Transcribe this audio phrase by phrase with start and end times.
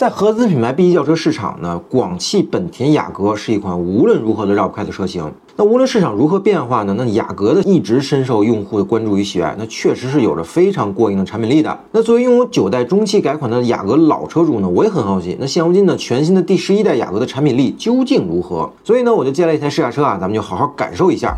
[0.00, 5.30] 在合资品牌 B 级轿车市场呢，广汽本田雅阁是一款无论如何都绕不开的车型。
[5.56, 11.78] 那无论市场如何变化呢，那雅阁的一直深受用户的关注与喜爱，那确实是有着非常过硬的产品力的。
[11.92, 18.72] 那作为拥有九代中期改款的雅阁老车主呢，我也很好奇，那现如今呢全新的第十一代雅阁的产品力究竟如何？
[18.82, 21.36] 所以呢，我就借来一台试驾车啊，咱们就好好感受一下。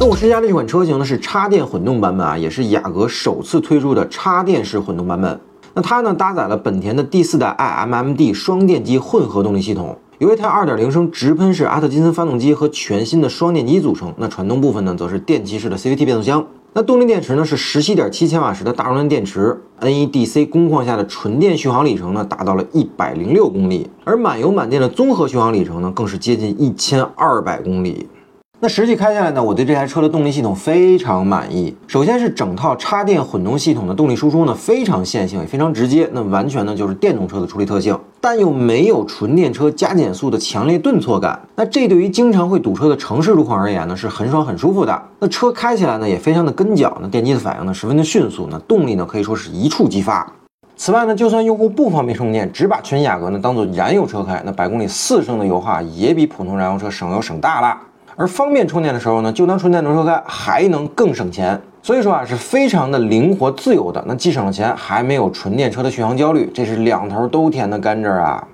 [0.00, 5.40] 那我试驾的这款车型呢是插电混动版本啊，也是雅阁首次推出的插电式混动版本。
[5.74, 14.14] 那它呢搭载了本田的第四代 iMMD 双电机混合动力系统，由一台2.0升直喷式阿特金森发动机和全新的双电机组成。
[14.18, 16.46] 那传动部分呢则是电气式的 CVT 变速箱。
[16.74, 28.06] 那动力电池呢是17.7千瓦时的大容量电池，NEDC 工况下的纯电续航里程呢达到了106公里，而满油满电的综合续航里程呢更是接近1200公里。
[28.60, 31.72] 那实际开下来呢，我对这台车的动力系统非常满意。
[31.86, 36.10] 首先是整套插电混动系统的动力输出呢，非常线性，也非常直接。
[36.12, 41.40] 那完全呢就是电动车的处理特性，但又没有纯电车加减速的强烈顿挫感。
[41.54, 45.02] 那这对于经常会堵车的城市路况而言呢，是很爽很舒服的。
[45.20, 46.98] 那车开起来呢，也非常的跟脚。
[47.00, 48.48] 那电机的反应呢，十分的迅速。
[48.50, 50.32] 那动力呢，可以说是一触即发。
[50.76, 57.76] 此外呢，就算用户不方便充电，只把全雅阁呢当做燃油车开，那百公里四升的油耗也比普通燃油车省油省大了。
[58.18, 61.58] 而方便充电的时候呢，就当纯电动车开，还能更省钱。
[61.80, 64.04] 所以说啊，是非常的灵活自由的。
[64.08, 68.44] 那既省了钱，还没有纯电车的续航焦虑，这是两头都甜的甘蔗啊。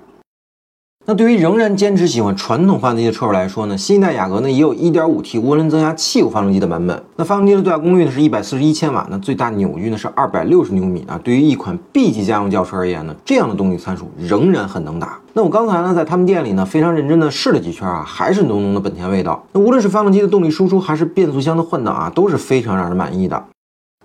[1.07, 6.99] 那对于仍然坚持喜欢传统发动机的车主来说呢，新一代雅阁呢也有 1.5T 涡轮增压汽油发动机的版本。
[7.15, 11.21] 那发动机的最大功率呢是141千瓦，那最大扭矩呢是260牛米啊。
[11.23, 15.19] 对于一款 B 级家用轿车而言呢，这样的动力参数仍然很能打。
[15.33, 19.43] 那我刚才呢在他们店里呢非常认真的试了几圈啊，还是浓浓的本田味道。
[19.51, 23.45] 那无论是发动机的动力输出还是变速箱的换挡啊，都是非常让人满意的。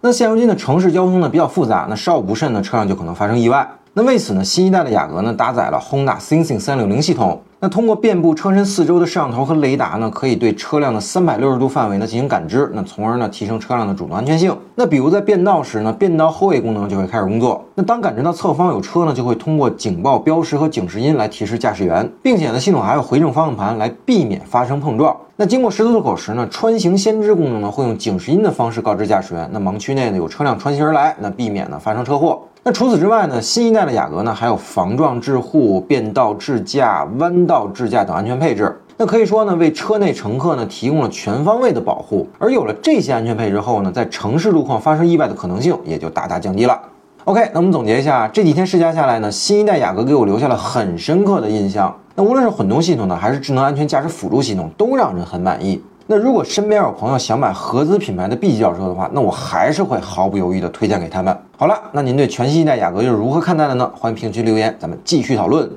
[0.03, 3.67] 那现如今的城市交通呢比较复杂，那稍有不慎呢车辆就可能发生意外。
[3.93, 7.41] 那为此呢，新一代的雅阁呢搭载了 Honda Sensing 360系统。
[7.59, 14.57] 那通过遍布车身四周的摄像头和雷达呢，可以对车辆的三百六十度范围呢进行感知，那从而呢提升车辆的主动安全性。
[14.77, 17.65] 那比如在变道时呢，变道后位功能就会开始工作。
[17.75, 25.17] 那当感知到侧方有车呢，就会通过警报标识和警示音来提示驾驶员，并且呢系统还有回正方向盘来避免发生碰撞。
[25.35, 32.41] 那经过十字路口时呢，穿行先知功能呢会用警示音的方式告知驾驶员，那盲区内呢有车辆穿行而来，那避免呢发生车祸。
[32.63, 38.79] 那除此之外呢，新一代的雅阁呢还有防撞致护、变道智驾、弯道智驾等安全配置。
[38.99, 42.29] 那可以说呢，为车内乘客呢提供了全方位的保护。
[42.39, 46.79] 而有了这些安全配置后呢，在城市路况发生意外的可能性也就大大降低了。
[47.25, 51.97] OK，那我们总结一下，这几天试驾下来呢，新一代雅阁给我留下了很深刻的印象。
[52.15, 55.83] 那无论是混动系统呢，还是智能安全驾驶辅助系统，都让人很满意。
[56.11, 61.39] 那如果身边有朋友想买合资品牌的 B 级轿车的话，那我还是会毫不犹豫的推荐给他们。
[61.57, 63.89] 好了，那您对全新一代雅阁又是如何看待的呢？
[63.95, 65.71] 欢迎评论区留言，咱们继续讨论。